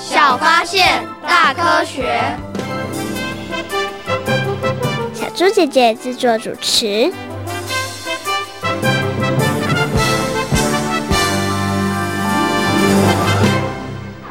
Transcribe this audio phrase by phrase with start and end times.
[0.00, 2.22] 小发现，大科学。
[5.12, 7.12] 小猪姐姐制作主持。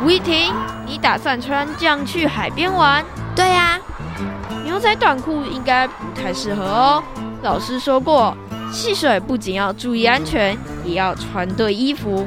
[0.03, 0.53] 吴依婷，
[0.85, 3.03] 你打算穿这样去海边玩？
[3.35, 3.77] 对呀，
[4.63, 7.03] 牛仔短裤应该不太适合哦。
[7.43, 8.35] 老师说过，
[8.71, 12.25] 戏水不仅要注意安全，也要穿对衣服。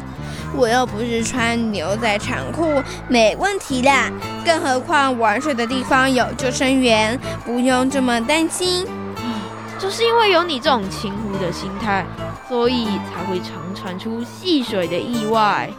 [0.56, 4.10] 我又不是穿牛仔长裤，没问题啦。
[4.44, 8.86] 更何况玩水的地方有救生员，不用这么担心。
[9.78, 12.04] 就是因为有你这种轻忽的心态，
[12.48, 15.70] 所以才会常传出戏水的意外。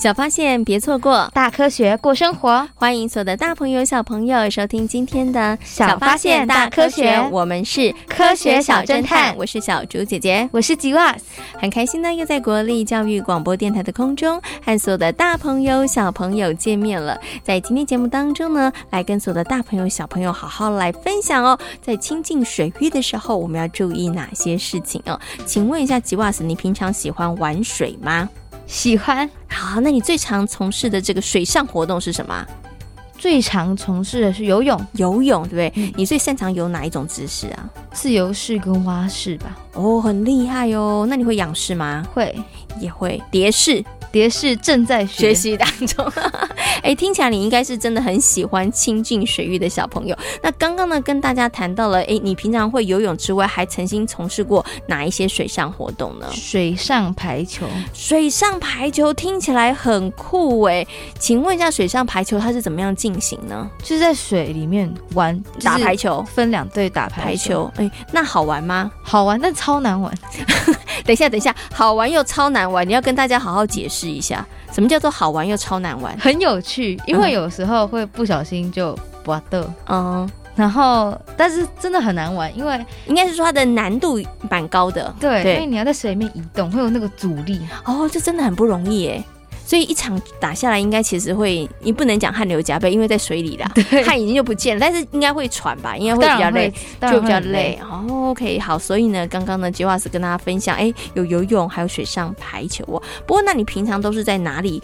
[0.00, 2.66] 小发现，别错过；大科学，过生活。
[2.74, 9.36] 欢迎所有的大朋友、小朋友收听今天的《小发现大科学》，我们是科学小侦探。
[9.36, 11.24] 我是小竹姐姐，我是吉瓦斯。
[11.58, 17.20] 很开心呢，又在国立教育广播电台的空中和所有的大朋友、小朋友见面了。
[17.44, 25.20] 在今天节目当中呢，来跟所有的大朋友、小朋友好好来分享哦，在亲近水域的时候，我们要注意哪些事情哦？
[25.44, 28.26] 请问一下，吉瓦斯，你平常喜欢玩水吗？
[28.70, 29.28] 喜欢。
[29.48, 32.46] 好，那你最常从事的这个水上活动是什么？
[33.18, 34.80] 最常从事的是游泳。
[34.92, 35.72] 游泳，对不对？
[35.74, 37.68] 嗯、你最擅长游哪一种姿势啊？
[37.92, 39.58] 自由式跟蛙式吧。
[39.74, 41.04] 哦，很厉害哦。
[41.10, 42.06] 那你会仰式吗？
[42.14, 42.32] 会，
[42.78, 43.84] 也会蝶式。
[44.12, 46.04] 蝶式正在学习当中，
[46.82, 50.16] 哎，听起来你应该是真的很喜欢亲近水域的小朋友。
[50.42, 56.26] 那刚刚呢，跟大家谈到了，哎，你平常会游泳之外，还曾经从事过哪一些水上活动呢？
[56.32, 60.86] 水上排球，水上排球听起来很酷哎，
[61.18, 63.68] 请问一下，水上排球它是怎么样进行呢？
[63.82, 67.70] 就是在水里面玩打排球，分两队打排球。
[67.76, 68.90] 哎，那好玩吗？
[69.02, 70.12] 好玩，但超难玩。
[71.04, 76.16] 等一下，等一下，好玩又超难玩，你要跟大家好好解释一下，什么叫做好玩又超难玩？
[76.18, 89.24] 很有趣，因为有时候会不小心就滑的，嗯，然后但是真的很难玩，因为应该是说它的难度蛮高的，对，对，因为你要在水里面移动，会有那个阻力，哦，这真的很不容易耶。
[89.70, 93.70] 所以一场打下来，应该其实会，你不能讲汗流浃背，因为在水里啦，
[94.04, 94.80] 汗已经就不见了。
[94.80, 97.78] 但是应该会喘吧，应该会比较累，就比较累。
[97.80, 98.76] 哦，OK，好。
[98.76, 103.00] 所以呢，刚刚呢，吉瓦斯跟大家分享，哎，有游泳，还有水上排球哦。
[103.24, 104.82] 不过，那你平常都是在哪里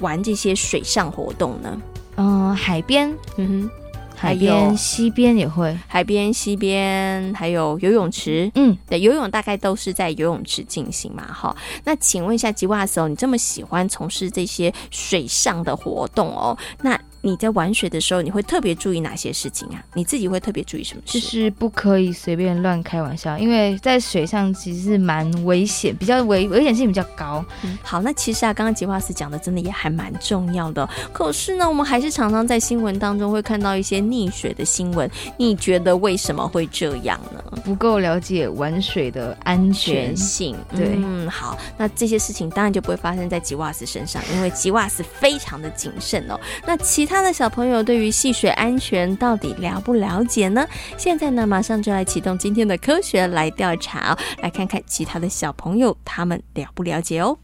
[0.00, 1.80] 玩这些水上活动呢？
[2.16, 3.08] 嗯，海边。
[3.36, 3.83] 嗯哼。
[4.24, 8.50] 海边、西边也会，海边、西边还有游泳池。
[8.54, 11.54] 嗯，对，游泳大概都是在游泳池进行嘛，哈。
[11.84, 16.98] 那请问一下吉瓦斯哦，你这么喜欢从事这些水上的活动哦，那？
[17.24, 19.82] 你在玩水的时候，你会特别注意哪些事情啊？
[19.94, 21.18] 你自己会特别注意什么事？
[21.18, 27.42] 就是不可以随便乱开玩笑，因为在水上其实是蛮危险，比较危危险性比较高。
[27.62, 30.86] 嗯，好，那其实啊，刚刚吉瓦斯讲的真的也还蛮重要的。
[31.14, 35.10] 可是呢，我们还是常常在新闻当中会看到一些溺水的新闻。
[35.38, 37.42] 你觉得为什么会这样呢？
[37.64, 40.54] 不够了解玩水的安全性。
[40.76, 46.38] 对，嗯，好，那这些事情当然就不会发生在吉瓦斯身上，因为吉瓦斯非常的谨慎哦。
[46.66, 47.13] 那其他。
[47.14, 50.66] 他的小朋友对于戏水安全到底了不了解呢？
[50.96, 57.38] 现在呢，马上就来启动今天的科学来调查哦，来看看其他的小朋友他们了不了解哦。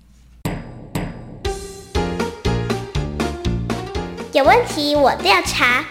[4.32, 5.84] 有问题我调查，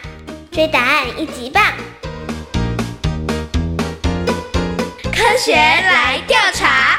[0.51, 1.63] 追答案一级棒！
[5.03, 6.98] 科学来调查。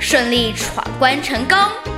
[0.00, 1.93] 顺利闯关成功。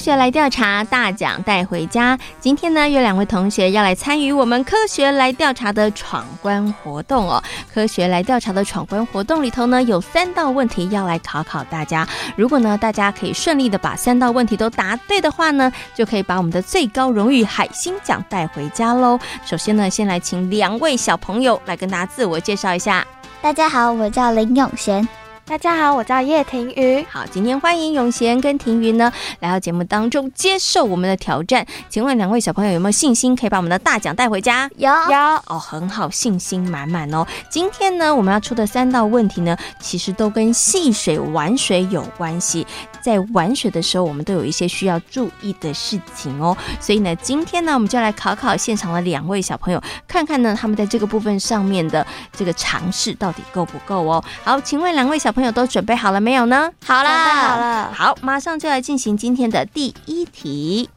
[0.00, 2.18] 学来调查，大奖带回家。
[2.40, 7.40] 今天呢，有两位同学要来参与我们科学来调查的闯关活动哦。
[7.72, 12.08] 科学来调查的闯关活动里头呢，有三道问题要来考考大家。
[12.34, 19.18] 如果呢，大家可以顺利的把三道问题都答对的话呢，就可以把我们的最高荣誉海星奖带回家喽。
[19.44, 23.06] 首先呢，先来请两位小朋友来跟大家自我介绍一下。
[23.42, 25.06] 大家好，我叫林永贤。
[25.50, 27.04] 大家好，我叫叶婷瑜。
[27.10, 31.66] 好，今天欢迎永贤跟婷瑜呢来到节目当中接受我们的挑战。
[31.88, 34.70] 请问两位小朋友有没有信心可以把我们的大奖带回家？
[34.76, 35.18] 有有
[35.48, 37.26] 哦，很好，信心满满哦。
[37.48, 42.64] 今天呢，我们要出的三道问题呢，其实都跟戏水玩水有关系。
[43.02, 46.56] 在玩水的时候，我们都有一些需要注意的事情哦。
[46.78, 52.06] 所以呢，今天呢，我们就来考考现场的两位小朋友，看看呢，他们在这个部分上面的
[52.36, 54.22] 这个尝试到底够不够哦。
[54.44, 56.70] 好，请问两位小朋友都准备好了没有呢？
[56.84, 60.90] 好了，好了，好，马上就来进行今天的第一题。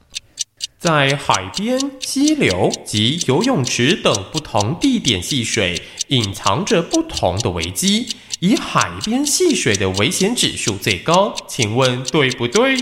[0.78, 8.18] 在海边、溪流及游泳池等不同地点戏水，隐藏着不同的危机。
[8.42, 12.76] 以海边戏水的危险指数最高，请问对不对？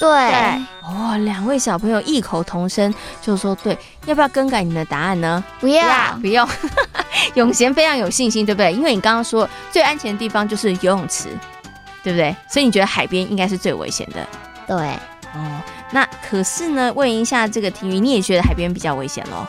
[0.00, 0.10] 对。
[0.82, 2.92] 哦，两位小朋友异口同声
[3.22, 5.44] 就说对，要不要更改你的答案呢？
[5.60, 6.48] 不要，不用。
[7.34, 8.72] 永贤非常有信心，对不对？
[8.72, 11.28] 因为你刚刚说最安全的地方就是游泳池，
[12.02, 12.34] 对不对？
[12.48, 14.26] 所以你觉得海边应该是最危险的。
[14.66, 14.76] 对。
[15.32, 15.60] 哦，
[15.92, 19.46] 那可是呢，问一下这个庭瑜，你也觉得海边比较危险喽？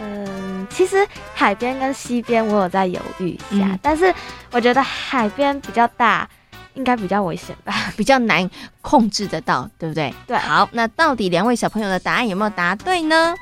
[0.00, 4.14] 嗯，其实海边跟西边我有在犹豫一下，嗯，但是
[4.50, 6.26] 我觉得海边比较大，
[6.72, 8.48] 应该比较危险吧， 比较难
[8.80, 10.14] 控制得到，对不对？
[10.26, 10.38] 对。
[10.38, 13.34] 好，那到底两位小朋友的答案有没有答对呢？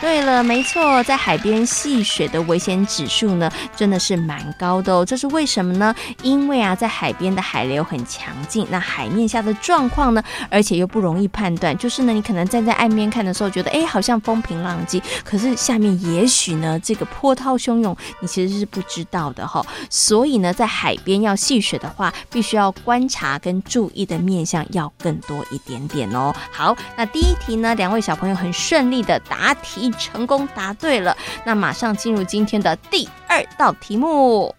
[0.00, 5.04] 对了，没错，在海边戏水的危险指数呢，真的是蛮高的哦。
[5.04, 5.94] 这是为什么呢？
[6.22, 11.76] 因为啊，在海边的海流很强劲，那海面下的状况呢，而且又不容易判断。
[11.76, 19.64] 就是呢，你可能站在岸边看的时候，觉得哎，好像风平浪静，可是下面也许呢，这个波涛汹涌，你其实是不知道的哈。
[19.88, 26.34] 所以呢，在海边要戏水的话，必须要观察跟注意的面向要更多一点点哦。
[26.50, 31.16] 好，那第一题呢，两位小朋友很顺利的答题成功，答对了。
[31.44, 34.52] 那马上进入今天的第二道题目。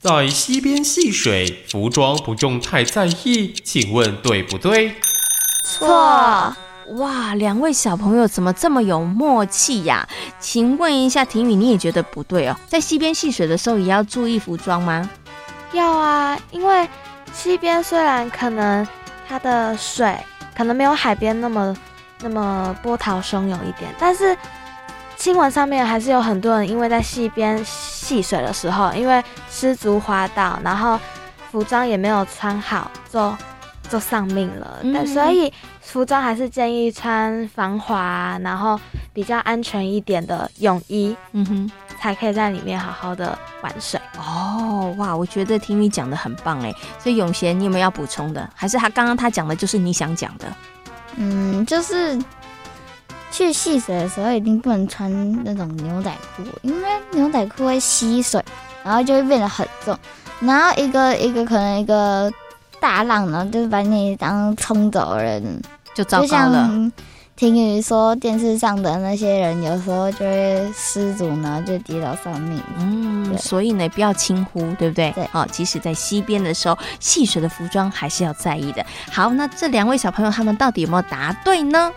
[0.00, 4.96] 在溪边戏水，服装不用太在意，请问对不对？
[5.64, 5.86] 错。
[6.96, 10.06] 哇，两位小朋友怎么这么有默契呀？
[10.40, 12.56] 请问一下婷宇，你也觉得不对哦？
[12.66, 15.08] 在溪边戏水的时候，也要注意服装吗？
[15.72, 16.88] 要啊，因为
[17.32, 18.86] 溪边虽然可能
[19.28, 20.16] 它的水
[20.56, 21.76] 可能没有海边那么。
[22.22, 24.34] 那么波涛汹涌一点，但是
[25.16, 30.98] 新闻上面还是有很多人因为在溪边戏水的时候，因为失足滑倒，然后
[31.50, 33.34] 服装也没有穿好，就
[33.88, 34.78] 就丧命了。
[34.82, 38.78] 嗯、但所以服装还是建议穿防滑，然后
[39.12, 43.98] 比较安全一点的泳衣，嗯哼，才可以在里面好好的玩水。
[44.18, 48.48] 哦，哇，我觉得听你讲的很棒哎，所以永贤，你有没有要补充的？
[48.54, 50.46] 还是他刚刚他讲的就是你想讲的？
[51.16, 52.18] 嗯，就是
[53.36, 58.42] 去戏水的时候，一定不能穿那种牛仔裤，因为牛仔裤会吸水，
[58.82, 59.94] 然后就会变得很重。
[60.40, 62.32] 然后一个一个可能一个
[62.80, 65.60] 大浪呢，就是把你当冲走的人，
[65.94, 66.90] 就糟糕了。
[67.36, 72.58] 听雨说，电视上的那些人有时候就会失足呢，就跌到丧命。
[72.78, 75.12] 嗯，所以呢，不要轻忽，对不对？
[75.14, 75.28] 对。
[75.32, 78.82] 哦，即使在溪边的时候，戏水的服装还是要在意的。
[79.12, 81.92] 好，那这两位小朋友他们到底有没有答对呢？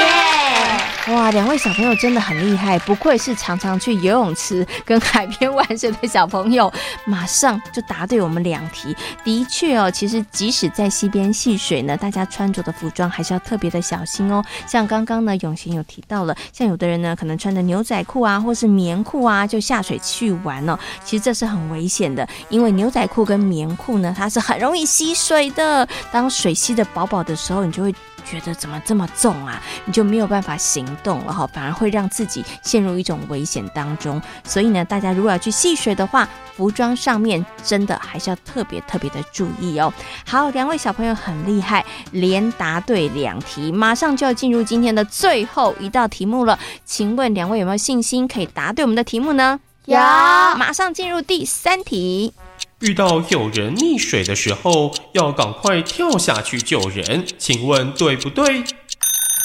[0.00, 6.72] 耶、哇，两位小朋友真的很厉害，不愧是常常去游泳池跟海边玩水的小朋友，
[7.04, 8.94] 马上就答对我们两题。
[9.24, 14.42] 的确哦，其实即使在溪边戏水呢，大家穿着的服装还是要特别的小心哦。
[14.66, 20.78] 像刚刚呢，永贤有提到了，像有的人呢，可能穿着牛仔裤啊，或是棉裤啊，就下水去玩哦。
[21.04, 25.86] 其实这是很危险的，因为牛仔裤跟棉裤呢，它是很容易吸水的。
[26.12, 27.94] 当水吸得饱饱的时候，你就会。
[28.20, 29.62] 觉得怎么这么重啊？
[29.84, 34.20] 你就没有办法行动了哈，反而会让自己陷入一种危险当中。
[34.44, 39.92] 所以呢，大家如果要去戏水的话，服装上面真的还是要特别特别的注意哦。
[40.26, 46.58] 好，两位小朋友很厉害，连答对两题，马上就要进入今天的最后一道题目了。
[46.84, 49.60] 请问两位有没有信心可以答对我们的题目呢？
[49.86, 52.34] 有，马上进入第三题。
[52.80, 58.64] 遇到有人溺水的时候，要赶快跳下去救人，请问对不对？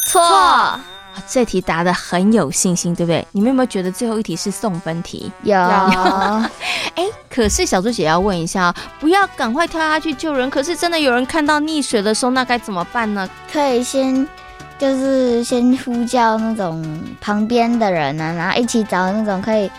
[0.08, 0.80] 错。
[1.28, 3.26] 这题答的很有信心，对不对？
[3.34, 5.32] 你们有没有觉得最后一题是送分题？
[5.44, 5.58] 有。
[5.58, 10.50] 哎、欸，可是小猪姐要问一下，不要赶快跳下去救人。
[10.50, 13.30] 可是真的有人看到溺水的时候，那该怎么办呢？
[13.52, 14.26] 可以先，
[14.80, 19.70] 就是先呼叫那种旁边的人啊，然后一起找那种可以。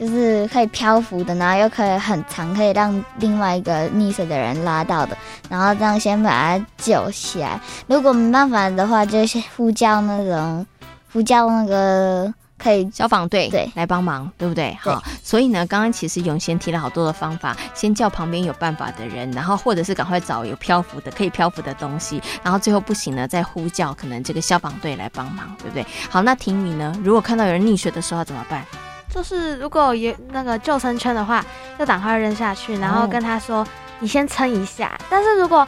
[0.00, 5.14] 就是可以漂浮的，然后又可以很长，可以让另外一个溺水的人拉到的，
[5.50, 7.60] 然后这样先把他救起来。
[7.86, 10.66] 如果没办法的话，就先呼叫那种
[11.12, 14.74] 呼叫那个可以消防队对来帮忙，对不对？
[14.80, 25.84] 好，所以呢，刚刚其实永贤提了好多的方法，先叫旁边有办法的人，然后或者是赶快找有漂浮的可以漂浮的东西，然后最后不行呢，再呼叫可能这个消防队来帮忙，对不对？
[26.08, 26.90] 好，那婷雨呢？
[27.04, 28.64] 如果看到有人溺水的时候怎么办？
[29.12, 31.44] 就是如果有那个救生圈的话，
[31.78, 33.66] 就赶快扔下去，然后跟他说
[33.98, 35.66] ：“你先撑一下。”但是如果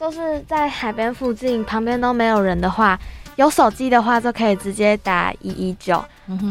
[0.00, 2.98] 就是在海边附近，旁边都没有人的话，
[3.36, 6.02] 有手机的话就可以直接打一一九，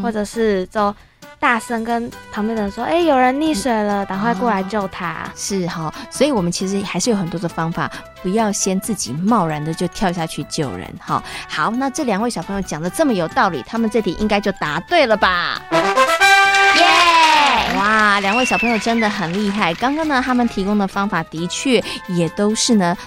[0.04, 0.94] 或者是就
[1.40, 5.24] 大声跟旁边的人说：“哎、欸，有人溺水了，赶快过来救他。
[5.26, 7.90] 嗯”是哈，所以我们其实还是有很多的方法，
[8.22, 10.88] 不要先自己贸然的就跳下去救人。
[11.00, 15.62] 哈，好，那这两位小朋友讲的这么有道理，他们这题应该就答对了吧？
[17.76, 19.74] 哇，两位小朋友真的很厉害。
[19.76, 22.98] 刚刚呢，他们提供的方法的确也都是呢。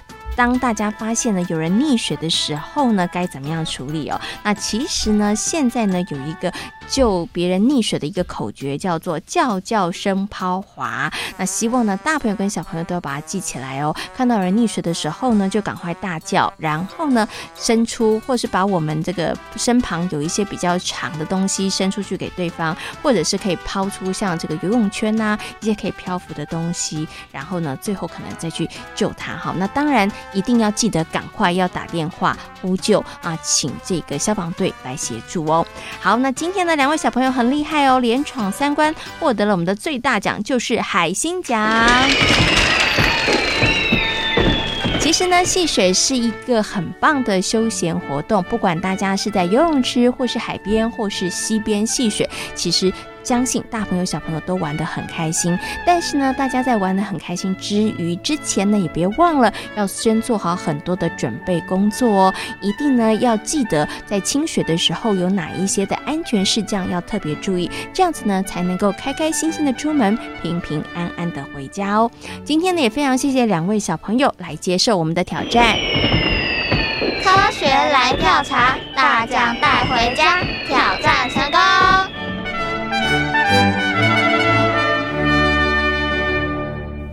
[0.41, 4.19] 当大家发现呢有人溺水的时候呢，该怎么样处理哦？
[4.43, 6.51] 那其实呢，现在呢有一个
[6.89, 11.13] 救别人溺水的一个口诀，叫做“叫叫声抛滑”。
[11.37, 13.95] 那希望呢大朋友跟小朋友都要把它记起来哦。
[14.17, 29.37] 看到人溺水的时候呢，就赶快大叫，然后呢伸出，或是把我们这个身旁有一些比较长的东西伸出去给对方，或者是可以抛出像这个游泳圈呐、一些可以漂浮的东西，然后呢最后可能再去救他。
[29.37, 30.11] 好，那当然。
[30.33, 35.67] 一定要记得赶快要打电话呼救啊，请这个消防队来协助哦。
[36.01, 41.69] 好，那今天的两位小朋友很厉害哦，连闯三关，获得了我们的最大奖，就是海星奖。
[45.01, 52.93] 其实呢，戏水是一个很棒的休闲活动，不管大家是在游泳池，或是海边，或是溪边戏水，其实。
[53.23, 62.35] 相信大朋友小朋友都玩得很开心，但是呢，大家在玩得很开心之余，之前呢也别忘了要先做好很多的准备工作哦。
[62.61, 72.11] 一定呢要记得在清水的时候有哪一些的安全事项要特别注意，这样子呢才能够开开心心的出门，平平安安的回家哦。
[72.45, 75.77] 今天呢也非常谢谢两位小朋友来接受我们的挑战。
[77.23, 81.50] 科学来调查，大奖带回家，挑战成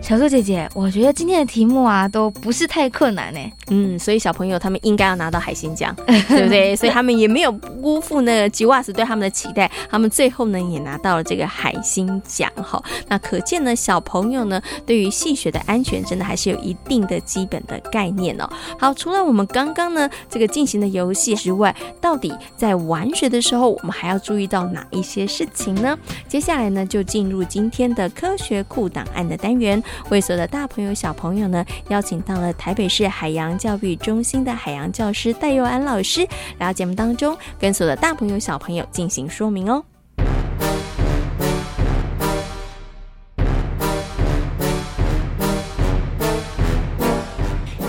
[0.08, 3.40] 小猪姐姐，我觉得今天的题目啊，都不是太困难呢。
[3.68, 6.74] 嗯，所以小朋友他们应该要拿到海星奖， 对不对？
[6.74, 12.82] 所以他们也没有辜负那个吉瓦斯对他们的期待，他们最后呢也拿到了这个海星奖哈。
[13.06, 18.48] 那可见呢，小朋友呢对于戏水的安全真的还是有一定的基本的概念哦。
[18.78, 25.94] 好，除了我们刚刚呢这个进行的游戏之外，到底在玩水的时候，我们还要注意到哪一些事情呢？
[26.26, 29.82] 接下来呢就进入今天的科学库档案的单元。
[30.10, 36.26] 为所有的大朋友小朋友呢，邀请到了台北市海洋教育中心的海洋教师戴佑安老师
[36.58, 39.84] 来到节目当中，跟所有的大朋友小朋友进行说明哦。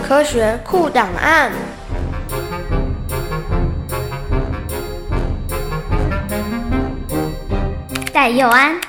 [0.07, 1.51] 科学库档案，
[8.11, 8.88] 戴佑安。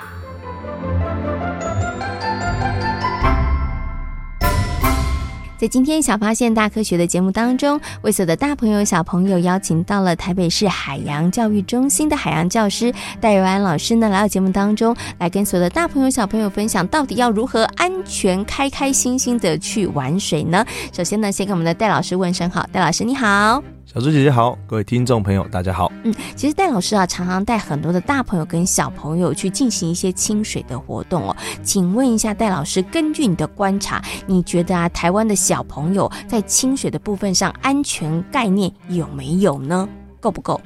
[5.61, 20.65] 在今天小发现大科学的节目当中，为所有的大朋友小朋友邀请到了台北市海洋教育中心的海洋教师戴瑞安老师呢，来到节目当中，来跟所有的大朋友小朋友分享，到底要如何安全、开开心心的去玩水呢？
[20.91, 23.63] 首先呢，先跟我们的戴老师问声好，戴老师你好。
[23.93, 25.91] 小猪姐姐好，各位听众朋友大家好。
[26.05, 31.35] 嗯，其实戴老师啊，常常带很多的大朋友跟小朋友去进行一些清水的活动哦。
[31.61, 39.85] 请问一下，戴老师，根据你的观察，你觉得啊，台湾的小朋友在清水的部分上安全概念有没有呢？
[40.21, 40.61] 够不够？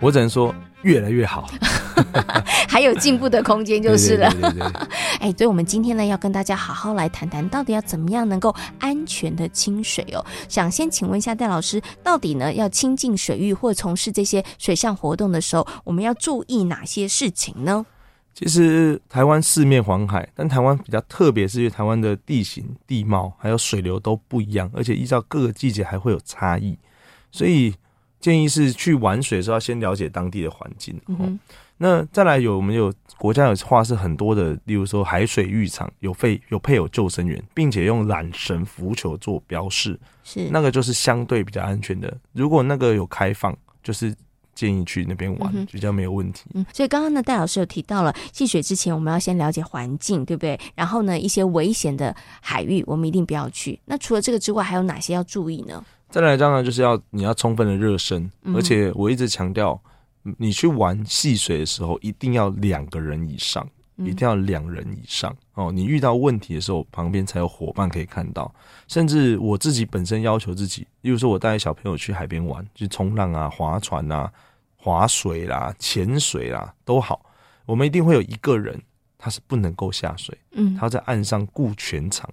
[0.00, 1.48] 我只能说越来越好。
[2.68, 4.32] 还有进步的空间就是了。
[5.20, 10.24] 哎，所以我们今天呢，要跟大家好好来谈谈，到底要怎么样能够安全的清水哦。
[10.48, 17.84] 想先请问一下戴老师，到底呢要亲近水域或从事这些水上活动的时候，我们要注意哪些事情呢？
[18.32, 26.78] 其实台湾四面环海，但台湾比较特别，是因为台湾的地形、地貌还有水流都不一样，而且依照各个季节还会有差异，
[27.30, 27.74] 所以
[28.20, 31.00] 建议是去玩水的时候要先了解当地的环境。
[31.08, 31.38] 嗯哼，
[31.78, 42.16] 那再来有我们有国家有划设很多的，例如说海水浴场有配有配有救生员，并且用缆绳浮球做标示，是那个就是相对比较安全的。
[42.32, 44.14] 如果那个有开放，就是。
[44.52, 46.44] 建议去那边玩，嗯、比较没有问题。
[46.52, 50.58] 嗯，所以刚刚呢，戴老师有提到了戏水之前，我们要先了解环境，对不对？
[50.74, 53.80] 然后呢，一些危险的海域，我们一定不要去。
[53.86, 55.82] 那除了这个之外，还有哪些要注意呢？
[56.10, 59.80] 再来，当然就是要你要充分的热身，嗯、而且我一直强调，
[60.38, 65.70] 你去玩戏水的时候，一定要两个人以上，嗯、一定要两人以上哦。
[65.72, 68.52] 你遇到问题的时候，旁边才有伙伴可以看到。
[68.88, 74.30] 甚至我自己本身要求自己，例如说我带小朋友去海边玩，去冲浪啊、划船啊。
[74.82, 77.20] 划水啦、潜水啦都好，
[77.66, 78.80] 我们一定会有一个人，
[79.18, 82.26] 他是不能够下水，嗯，他在岸上顾全场，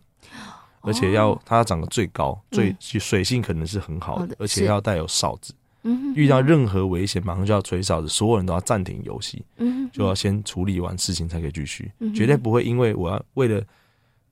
[0.88, 5.54] 而且要、它、要长得最高，最水性可能是很好的，嗯、而且要带有哨子，
[5.84, 13.62] 嗯，遇到任何危险马上就要吹哨子，所有人都要暂停游戏，嗯，就要先处理完事情才可以继续，嗯、绝对不会因为我要为了。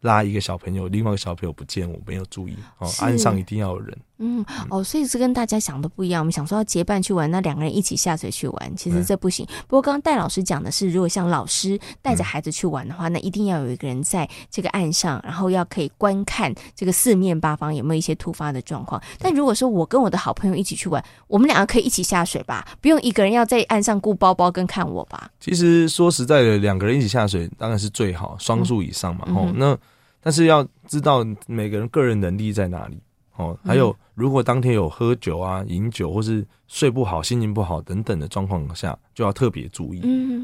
[0.02, 2.88] 拉一个小朋友，另外一个小朋友不见，我没有注意哦。
[3.00, 3.98] 岸上一定要有人。
[4.18, 6.22] 嗯，哦，所以是跟大家想的不一样。
[6.22, 9.46] 我们想说要结伴去玩，那两个人一起下水去玩，其实这不行。
[9.68, 19.02] 不过刚刚戴老师讲的是，如果像老师带着孩子去玩的话，那一定要有一个人在这个岸上，然后要可以观看这个四面八方有没有一些突发的状况。
[19.20, 25.30] 但如果说我跟我的好朋友一起去玩，我们两个可以一起下水吧，不用一个人要在岸上顾包包跟看我吧。
[25.40, 29.26] 其实说实在的，两个人一起下水当然是最好，双数以上嘛。
[29.28, 29.78] 哦，那。
[30.22, 33.00] 但是要知道每个人个人能力在哪里
[33.36, 40.00] 哦，还有如果当天有喝酒啊、饮酒或是睡不好、心情不好等等的状况下，就要特别注意。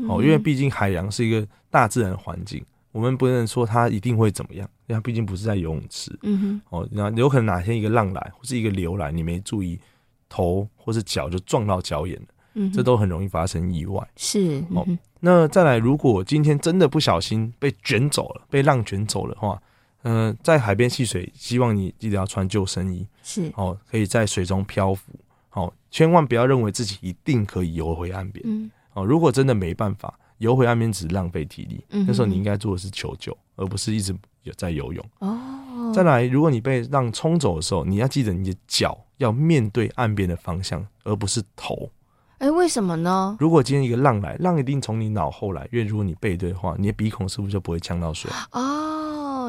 [0.10, 2.62] 哦，因为毕竟海洋是一个大自然环境，
[2.92, 9.80] 我们不能说它一定会怎么样，因为它毕竟不是在游泳池，嗯哼，哦，那有可能哪天一个浪来或是一个流来，你没注意，
[10.28, 14.86] 头或是脚就撞到脚眼了，嗯，这都很容易发生意外，是哦。
[15.22, 19.62] 那再来，如果今天真的不小心被卷走了，被浪卷走了的话。
[20.04, 25.12] 嗯、呃，在海边戏水，希望你记得要穿救生衣，是哦，可以在水中漂浮，
[25.54, 35.06] 哦，千万不要认为自己一定可以游回岸边，嗯，哦，如果真的没办法游回岸边，只是浪费体力，嗯，那时候你应该做的是求救，而不是一直有在游泳。
[35.20, 41.92] 哦，再来，如果你被浪冲走的时候，你要记得你的脚要面对岸边的方向，而不是头。
[42.40, 43.38] 哎、欸，为什么呢？
[43.40, 48.32] 如果今天一个浪来，浪一定从你脑后来，因为如果你背对的话，你的鼻孔是不是就不会呛到水？
[48.52, 49.01] 哦。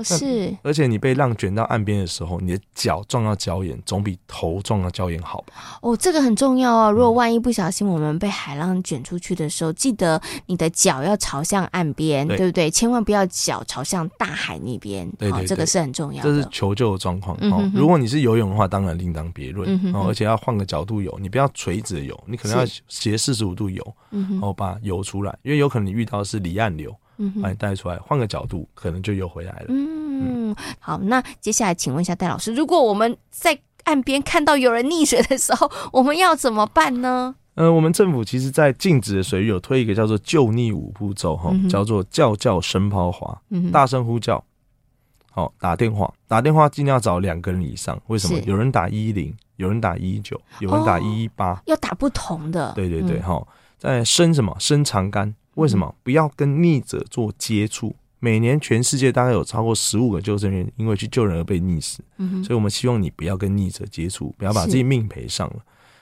[0.02, 5.78] 是，而且你被浪卷到岸边的时候，你的脚撞到礁岩，总比头撞到礁岩好吧？
[5.82, 6.90] 哦，这个很重要哦。
[6.90, 12.70] 如果万一不小心我们被海浪卷出去的时候，记得你的脚要朝向岸边，对，对不对？
[12.70, 15.08] 千万不要脚朝向大海那边。
[15.18, 16.30] 对，对，对，这个是很重要的。
[16.30, 17.36] 这是求救的状况。
[17.50, 19.72] 哦，如果你是游泳的话，当然另当别论。
[19.94, 26.94] 哦，而且要换个角度游，你不要垂直游，你可能要斜四十五度游，然后，哦，把游出来，因为有可能你遇到的是离岸流。
[27.42, 29.66] 把你带出来，换个角度，可能就又回来了。
[29.68, 37.34] 嗯，嗯好，那接下来请问一下戴老师，如果我们在岸边看到有人溺水的时候，我们要怎么办呢？
[37.54, 44.42] 呃，我们政府其实，在禁止的水域有推一个叫做救溺五步骤，哈、嗯，叫做叫叫声抛划，嗯、哼大声呼叫，
[45.30, 48.00] 好，打电话，打电话尽量要找两个人以上。
[48.06, 48.38] 为什么？
[48.46, 52.72] 有人打一一零，有人打一一九，有人打一一八，要打不同的。
[52.74, 53.46] 对对对，哈、嗯，
[53.78, 54.56] 在伸什么？
[54.58, 55.34] 伸长杆。
[55.54, 57.94] 为什么不要跟溺者做接触？
[58.18, 65.56] 每年全世界大概有超过十五个救生员因为去救人而被溺死，嗯、所以我们希望你不要跟溺者接触，不要把自己命赔上了。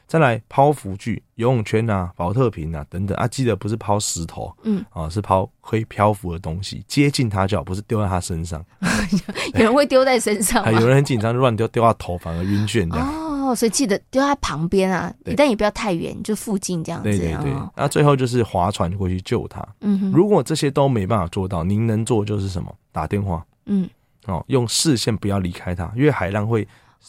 [0.07, 8.63] 再来抛浮具、游泳圈啊、保特瓶啊等等啊，记得不是抛石头，嗯啊，是抛可以漂浮的东西，接近它就好，不是丢在它身上。
[9.55, 10.73] 有人会丢在身上 吗？
[10.73, 13.20] 有人很紧张，乱丢丢到头，反而晕眩这样。
[13.55, 17.09] 所以记得丢在旁边啊，但也不要太远，就附近这样子。
[17.09, 19.67] 对对对，那、哦、最后就是划船过去救他。
[19.81, 22.75] 嗯哼，如果这些都没办法做到，您能做就是什么？
[22.93, 23.45] 打电话。
[23.67, 23.89] 嗯，
[24.27, 26.67] 哦，用视线不要离开他，因为海浪会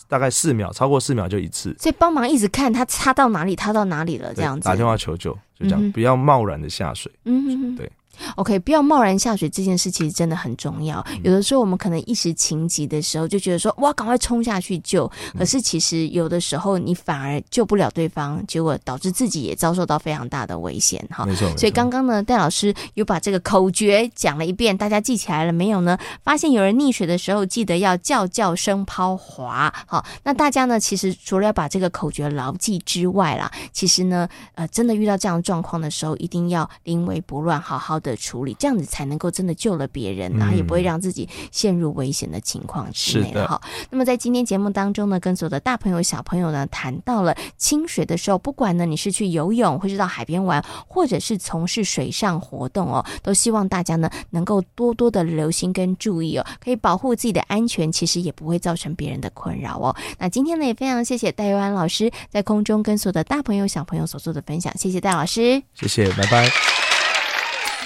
[0.08, 1.76] 大概四秒，超过四秒就一次。
[1.80, 4.66] 所以帮忙一直看他擦到哪里，擦到哪里了，这样子。
[4.66, 7.12] 打电话求救，就这样，嗯、不要贸然的下水。
[7.26, 7.92] 嗯哼，对。
[8.36, 11.06] OK，不要贸然下水，这件事其实真的很重要。
[11.24, 15.10] 有的时候我们可能一时情急的时候，就觉得说哇，赶快冲下去救。
[15.38, 21.06] 可是其实有的时候你反而救不了对方，结果导致自己也遭受到非常大的危险。
[21.10, 21.50] 哈，没错。
[21.58, 25.98] 所以刚刚呢，戴老师又把这个口诀讲了一遍，大家记起来了没有呢？
[26.24, 29.74] 发现有人溺水的时候，记得要叫叫声抛滑。
[29.88, 38.01] 好，那大家呢，其实除了要把这个口诀牢记之外啦，其实呢，呃，真的遇到这样状况的时候，一定要临危不乱，好好。
[38.02, 43.34] 的处理，这样子才能够真的救了别人，然后也不会让自己陷入危险的情况之内。
[43.34, 59.96] 哈，那么在今天节目当中呢，跟所有的大朋友小朋友呢谈到了清水的时候，不管呢你是去游泳，或是到海边玩，或者是从事水上活动哦，都希望大家呢能够多多的留心跟注意哦，可以保护自己的安全，其实也不会造成别人的困扰哦。
[60.18, 66.81] 那今天呢也非常谢谢戴佑安老师在空中跟所有的大朋友小朋友所做的分享，谢谢戴老师，谢谢，拜拜。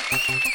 [0.07, 0.54] Thank you.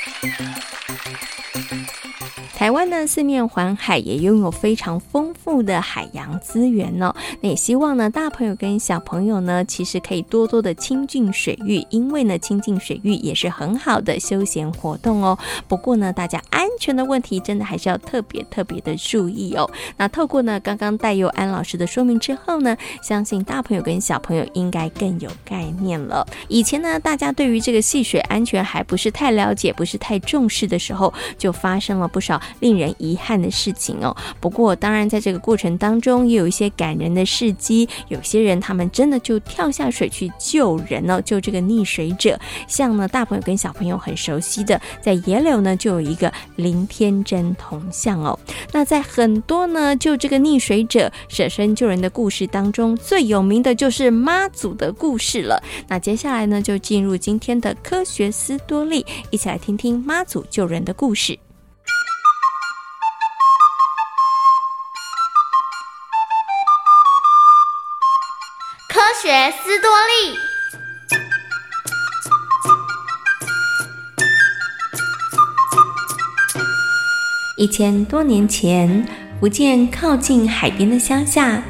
[2.55, 7.15] 台湾呢，四面环海，也拥有非常丰富的海洋资源哦。
[7.41, 15.39] 那也希望呢，大朋友跟小朋友呢，其实可以多多的亲近水域，因为呢，亲近水域也是很好的休闲活动哦。
[15.69, 19.71] 不过呢，大家安全的问题真的还是要特别特别的注意哦。
[19.97, 26.27] 那透过呢，刚刚戴佑安老师的说明之后呢，相信大朋友跟小朋友应该更有概念了。
[26.49, 32.43] 以前呢，大家对于这个戏水安全还不是太了解，不是太太重视的时候，就发生了不少。
[32.59, 34.17] 令人遗憾的事情哦。
[34.41, 37.89] 不过，当然，在这个过程当中，也有一些感人的事迹。
[38.09, 42.37] 有些人他们真的就跳下水去救人哦，救这个溺水者。
[42.67, 48.37] 像呢，大朋友跟小朋友很熟悉的，在野柳呢，就有一个林天真铜像哦。
[48.73, 55.63] 那在很多呢，救这个溺水者舍身救人的故事当中，最有名的就是妈祖的故事了。
[55.87, 61.39] 那接下来呢，就进入今天的科学思多利，一起来听听妈祖救人的故事。
[68.89, 70.39] 科学斯多利。
[77.57, 79.07] 一千多年前，
[79.39, 81.63] 福建靠近海边的乡下，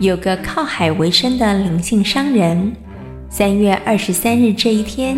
[0.00, 2.74] 有个靠海为生的林姓商人。
[3.30, 5.16] 三月二十三日这一天，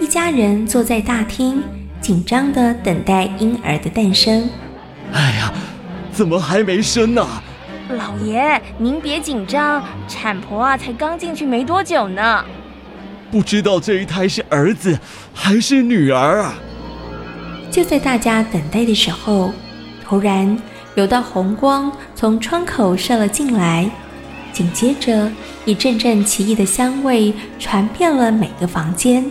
[0.00, 1.60] 一家人坐在大厅，
[2.04, 4.46] 紧张地等待婴儿的诞生。
[5.10, 5.50] 哎呀，
[6.12, 7.26] 怎么还没生呢？
[7.88, 12.44] 老爷，您别紧张，产婆啊才刚进去没多久呢。
[13.30, 14.98] 不知道这一胎是儿子
[15.32, 16.56] 还是女儿啊？
[17.70, 19.54] 就在大家等待的时候，
[20.04, 20.58] 突然
[20.96, 23.90] 有道红光从窗口射了进来，
[24.52, 25.32] 紧接着
[25.64, 29.24] 一阵阵奇异的香味传遍了每个房间。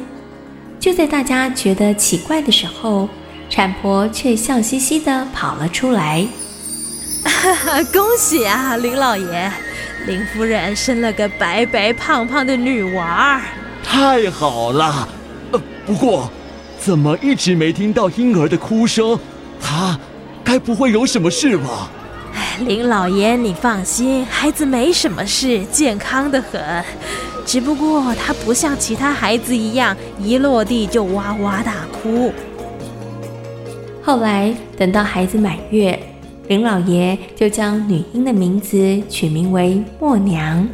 [0.84, 3.08] 就在大家觉得奇怪的时候，
[3.50, 6.28] 产婆却笑嘻嘻地跑了出来。
[7.94, 9.50] 恭喜啊，林老爷！
[10.08, 13.42] 林夫人生了个白白胖胖的女娃儿，
[13.82, 15.08] 太好了。
[15.54, 16.30] 呃，不过
[16.78, 19.18] 怎么一直没听到婴儿的哭声？
[19.62, 19.98] 她
[20.44, 21.90] 该不会有什么事吧？
[22.60, 26.62] 林老爷，你放心，孩子没什么事，健康的很。
[27.46, 32.32] 只不过他不像其他孩子一样，一落地就哇哇大哭。
[34.02, 36.00] 后来等到孩子满月。
[36.50, 40.68] 林老爷就将女婴的名字取名为默娘。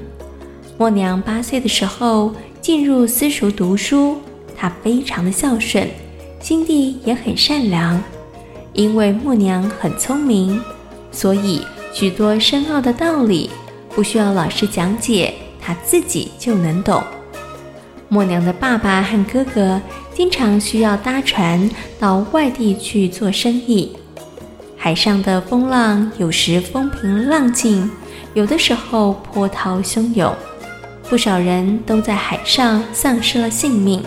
[0.79, 4.17] 默娘八岁的时候进入私塾读书，
[4.57, 5.87] 她非常的孝顺，
[6.39, 8.01] 心地也很善良。
[8.73, 10.59] 因为默娘很聪明，
[11.11, 11.61] 所以
[11.93, 13.51] 许多深奥的道理
[13.93, 15.35] 不需要老师讲解，
[15.69, 17.03] 他自己就能懂。
[18.07, 19.79] 默娘的爸爸和哥哥
[20.15, 23.95] 经常需要搭船到外地去做生意。
[24.75, 27.87] 海上的风浪有时风平浪静，
[28.33, 30.33] 有的时候波涛汹涌，
[31.07, 34.03] 不少人都在海上丧失了性命。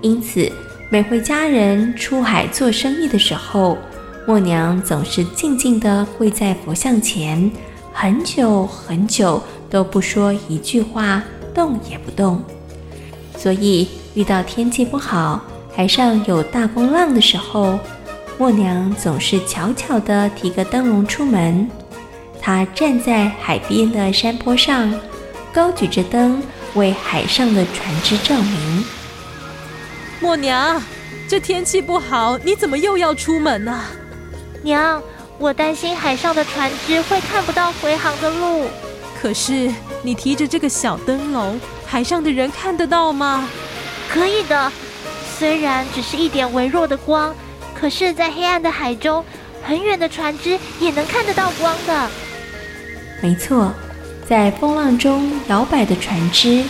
[0.00, 0.52] 因此，
[0.88, 3.76] 每回家人出海做生意的时候，
[4.24, 7.50] 默娘总是静静地跪在佛像前，
[7.92, 11.22] 很久很久都不说一句话，
[11.54, 12.42] 动也不动。
[13.36, 15.42] 所以，遇到天气不好，
[15.74, 17.78] 海上有大风浪的时候，
[18.38, 21.68] 默娘总是悄悄地提个灯笼出门，
[22.40, 24.92] 她站在海边的山坡上，
[25.52, 26.42] 高举着灯
[26.74, 28.84] 为海上的船只照明。
[30.20, 30.82] 默娘，
[31.28, 33.84] 这天气不好，你怎么又要出门呢？
[34.62, 35.02] 娘，
[35.38, 38.64] 我担心海上的船只会看不到回航的路。
[39.20, 43.48] 可是你提着这个小灯笼，海上的人看得到吗？
[44.08, 44.70] 可以的，
[45.38, 47.34] 虽然只是一点微弱的光。
[47.78, 49.22] 可是，在黑暗的海中，
[49.62, 52.10] 很远的船只也能看得到光的。
[53.20, 53.70] 没错，
[54.26, 56.64] 在风浪中摇摆的船只，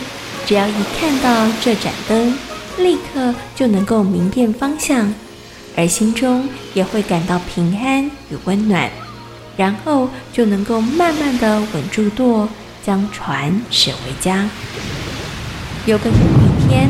[0.45, 2.37] 只要一看到这盏灯，
[2.77, 5.13] 立刻就能够明辨方向，
[5.77, 8.89] 而心中也会感到平安与温暖，
[9.57, 12.47] 然后就能够慢慢的稳住舵，
[12.85, 14.47] 将船驶回家。
[15.85, 16.87] 有个有一天，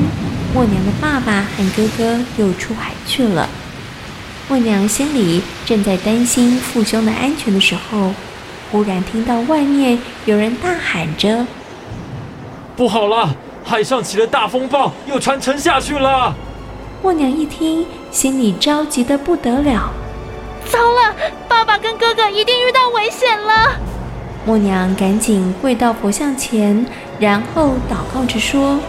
[0.54, 3.50] 默娘的爸爸和哥哥又出海去了。
[4.50, 8.14] 默娘心里正在担心父兄的安全的时候，
[8.72, 11.46] 忽然听到外面有人大喊着
[12.76, 16.36] ：“不好了，海上起了大风暴，有船沉下去了！”
[17.04, 19.92] 默娘一听，心里着急得不得了。
[20.68, 21.16] 糟了，
[21.48, 23.76] 爸爸跟哥哥一定遇到危险了！
[24.46, 26.86] 默娘赶紧跪到佛像前，
[27.20, 28.80] 然后祷告着说：“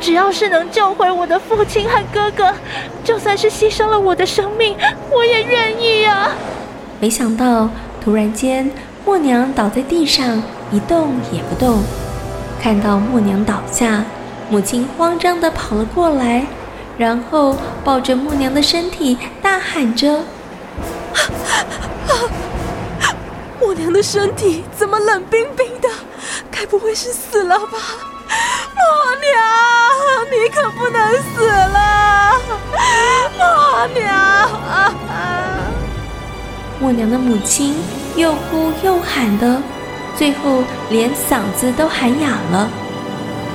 [0.00, 2.52] 只要是能救回我的父亲和哥哥，
[3.02, 4.76] 就算是牺牲了我的生命，
[5.10, 6.32] 我也愿意啊！”
[7.00, 7.68] 没想到，
[8.02, 8.70] 突然间，
[9.04, 11.82] 默娘倒在地上，一动也不动。
[12.60, 14.04] 看到默娘倒下，
[14.50, 16.46] 母亲慌张地跑了过来，
[16.98, 20.20] 然后抱着默娘的身体，大喊着。
[23.60, 25.88] 默娘的身体怎么冷冰冰的？
[26.50, 27.78] 该不会是死了吧？
[28.74, 28.84] 默
[29.20, 29.32] 娘，
[30.30, 32.40] 你可不能死了！
[33.36, 34.92] 默娘啊！
[36.80, 37.74] 默娘的母亲
[38.16, 39.62] 又哭又喊的，
[40.16, 42.68] 最后连嗓子都喊哑了。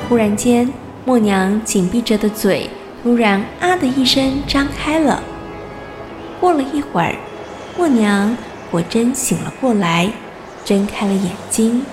[0.08, 0.72] 忽然间，
[1.06, 2.70] 默娘紧闭着的嘴
[3.04, 5.22] 突然啊的一声张开了。
[6.40, 7.16] 过了一会儿，
[7.78, 8.36] 默娘
[8.72, 10.12] 果真醒了过来，
[10.66, 11.86] 睁开了眼睛，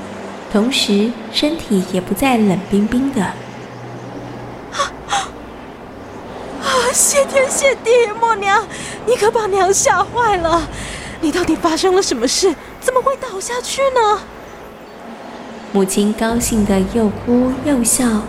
[0.53, 3.23] 同时身体也不再冷冰冰的。
[3.23, 5.31] 啊啊！
[6.93, 8.67] 谢天谢地，默娘，
[9.07, 10.69] 你可把娘吓坏了！
[11.21, 12.55] 你到底发生了什么事？
[12.81, 14.21] 怎么会倒下去呢？
[15.73, 18.23] 母亲高兴的又哭又笑，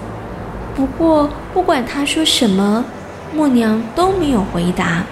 [0.75, 2.85] 不过不管她说什么，
[3.33, 5.03] 默娘都没有回答。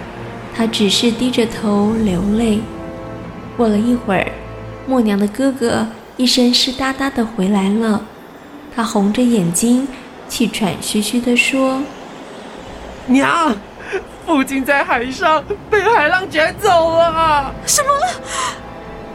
[0.57, 2.61] 他只是低着头流泪。
[3.57, 4.31] 过了一会儿，
[4.87, 8.01] 默娘的哥哥一身湿哒哒的回来了。
[8.73, 9.87] 他红着眼睛，
[10.29, 11.81] 气喘吁吁地说
[13.07, 13.53] ：“娘，
[14.25, 17.53] 父亲在海上被海浪卷走了。
[17.67, 17.89] ”“什么？”“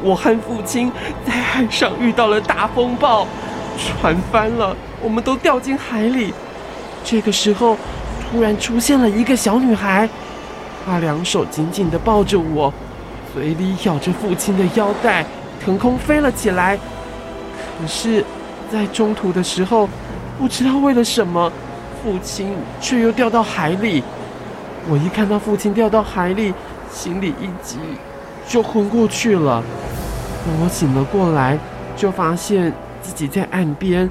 [0.03, 0.93] 我和父亲
[1.27, 3.27] 在海上遇到了大风暴，
[3.79, 6.33] 船翻了，我们都掉进海里。
[7.05, 7.77] 这个时候，
[8.31, 10.07] 突然出现了一个小女孩。”
[10.85, 12.73] 他两手紧紧地抱着我，
[13.35, 15.25] 嘴里咬着父亲的腰带，
[15.65, 16.77] 腾空飞了起来。
[17.79, 18.25] 可是，
[18.73, 19.89] 在中途的时候，
[20.39, 21.51] 不知道为了什么，
[22.03, 24.03] 父亲却又掉到海里。
[24.89, 26.55] 我一看到父亲掉到海里，
[26.91, 27.79] 心里一急，
[28.49, 29.63] 就昏过去了。
[30.45, 31.59] 等我醒了过来，
[31.97, 34.11] 就发现自己在岸边。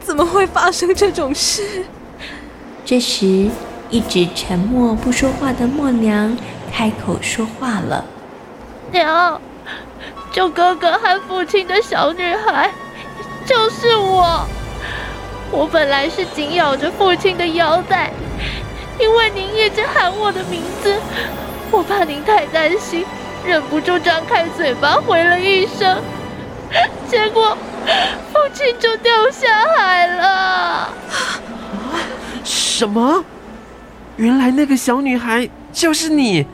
[0.00, 1.84] 怎么会发生这种事？
[2.84, 3.48] 这时。
[3.90, 6.36] 一直沉默不说话的默娘
[6.72, 8.04] 开口说话了
[8.90, 9.40] ：“娘，
[10.32, 12.70] 救哥哥和父亲的小女孩
[13.46, 14.44] 就是我。
[15.50, 18.10] 我本来是紧咬着父亲的腰带，
[18.98, 20.92] 因为您一直喊我的名字，
[21.70, 23.04] 我怕您太担心，
[23.44, 26.02] 忍不住张开嘴巴回了一声，
[27.08, 27.56] 结果
[28.32, 30.88] 父亲就掉下海了。”
[32.42, 33.24] 什么？
[34.16, 36.46] 原来那个小女孩就是你。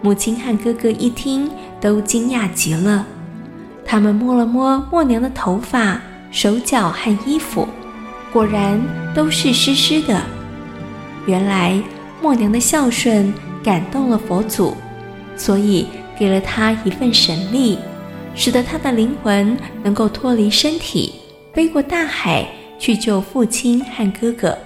[0.00, 3.06] 母亲和哥哥一听，都惊讶极了。
[3.84, 7.68] 他们摸了摸默娘的头发、手脚和衣服，
[8.32, 8.80] 果然
[9.14, 10.20] 都是湿湿的。
[11.26, 11.82] 原来
[12.22, 14.74] 默娘的孝顺感动了佛祖，
[15.36, 15.86] 所以
[16.18, 17.78] 给了她一份神力，
[18.34, 21.14] 使得她的灵魂能够脱离身体，
[21.52, 22.46] 飞过大海
[22.78, 24.56] 去救父亲和哥哥。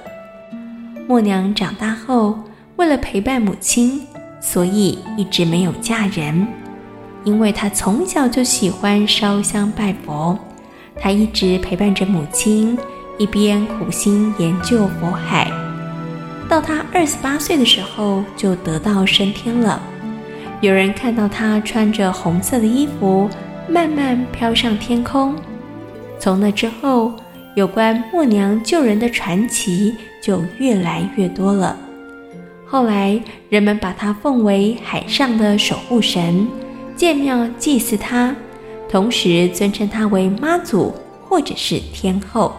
[1.09, 2.39] 默娘长大后，
[2.77, 4.07] 为了陪伴母亲，
[4.43, 6.47] 所以一直没有嫁人。
[7.25, 10.39] 因为她从小就喜欢烧香拜佛，
[11.01, 12.77] 她一直陪伴着母亲，
[13.17, 15.51] 一边苦心研究佛海。
[16.47, 19.81] 到她二十八岁的时候，就得道升天了。
[20.61, 23.31] 有人看到她穿着红色的衣服，
[23.67, 25.35] 慢慢飘上天空。
[26.19, 27.15] 从那之后，
[27.59, 29.93] 有关默娘救人的传奇
[30.23, 31.77] 就越来越多了。
[32.65, 36.47] 后来，人们把她奉为海上的守护神，
[36.95, 38.33] 建庙祭祀她，
[38.89, 40.95] 同时尊称她为妈祖
[41.29, 42.55] 或者是天后。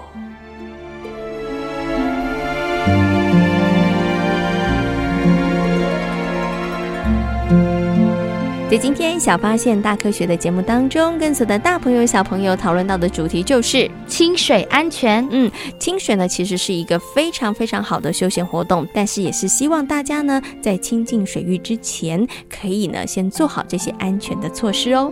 [8.81, 15.27] 今天小发现大科学的节目当中，跟所有的大朋友小朋友讨论到的主题就是清水安全。
[15.31, 25.11] 嗯，清水呢其实是一个非常非常好的休闲活动，但是也是希望大家呢在亲近水域之前，可以呢先做好这些安全的措施哦。